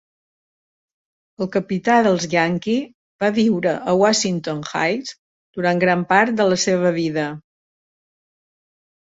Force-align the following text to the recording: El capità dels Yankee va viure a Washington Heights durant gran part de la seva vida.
El 1.45 1.49
capità 1.55 1.97
dels 2.07 2.25
Yankee 2.31 2.79
va 3.25 3.29
viure 3.35 3.75
a 3.91 3.93
Washington 4.05 4.65
Heights 4.71 5.15
durant 5.61 5.85
gran 5.85 6.03
part 6.15 6.35
de 6.41 6.49
la 6.51 6.59
seva 6.65 6.95
vida. 6.99 7.29